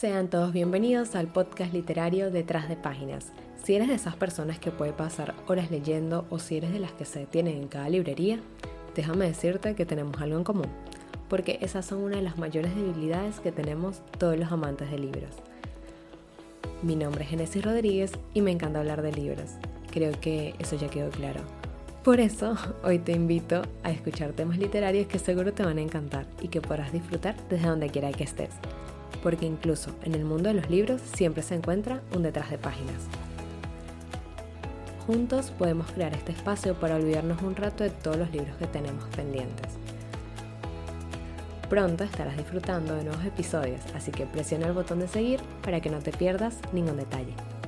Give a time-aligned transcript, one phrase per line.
[0.00, 3.32] Sean todos bienvenidos al podcast literario Detrás de Páginas.
[3.62, 6.92] Si eres de esas personas que puede pasar horas leyendo o si eres de las
[6.92, 8.40] que se detienen en cada librería,
[8.96, 10.68] déjame decirte que tenemos algo en común,
[11.28, 15.34] porque esas son una de las mayores debilidades que tenemos todos los amantes de libros.
[16.82, 19.50] Mi nombre es Genesis Rodríguez y me encanta hablar de libros.
[19.90, 21.42] Creo que eso ya quedó claro.
[22.02, 26.24] Por eso, hoy te invito a escuchar temas literarios que seguro te van a encantar
[26.40, 28.48] y que podrás disfrutar desde donde quiera que estés.
[29.22, 32.96] Porque incluso en el mundo de los libros siempre se encuentra un detrás de páginas.
[35.06, 39.04] Juntos podemos crear este espacio para olvidarnos un rato de todos los libros que tenemos
[39.16, 39.66] pendientes.
[41.68, 45.90] Pronto estarás disfrutando de nuevos episodios, así que presiona el botón de seguir para que
[45.90, 47.34] no te pierdas ningún detalle.